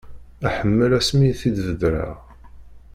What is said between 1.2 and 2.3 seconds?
i t-id-bedreɣ.